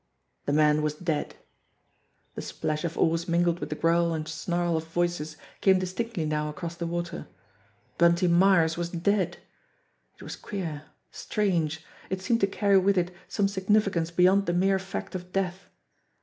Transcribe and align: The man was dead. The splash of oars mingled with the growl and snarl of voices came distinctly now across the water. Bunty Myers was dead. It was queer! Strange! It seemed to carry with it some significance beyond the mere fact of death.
The 0.47 0.51
man 0.53 0.81
was 0.81 0.95
dead. 0.95 1.35
The 2.33 2.41
splash 2.41 2.83
of 2.83 2.97
oars 2.97 3.27
mingled 3.27 3.59
with 3.59 3.69
the 3.69 3.75
growl 3.75 4.15
and 4.15 4.27
snarl 4.27 4.75
of 4.75 4.85
voices 4.87 5.37
came 5.61 5.77
distinctly 5.77 6.25
now 6.25 6.49
across 6.49 6.73
the 6.73 6.87
water. 6.87 7.27
Bunty 7.99 8.27
Myers 8.27 8.77
was 8.77 8.89
dead. 8.89 9.37
It 10.17 10.23
was 10.23 10.35
queer! 10.35 10.85
Strange! 11.11 11.85
It 12.09 12.19
seemed 12.19 12.41
to 12.41 12.47
carry 12.47 12.79
with 12.79 12.97
it 12.97 13.13
some 13.27 13.47
significance 13.47 14.09
beyond 14.09 14.47
the 14.47 14.53
mere 14.53 14.79
fact 14.79 15.13
of 15.13 15.31
death. 15.31 15.67